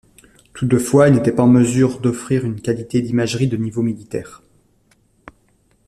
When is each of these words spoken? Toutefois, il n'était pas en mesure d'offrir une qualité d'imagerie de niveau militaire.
Toutefois, 0.53 1.09
il 1.09 1.13
n'était 1.13 1.31
pas 1.31 1.43
en 1.43 1.47
mesure 1.47 1.99
d'offrir 1.99 2.43
une 2.43 2.59
qualité 2.59 3.03
d'imagerie 3.03 3.47
de 3.47 3.55
niveau 3.55 3.83
militaire. 3.83 4.41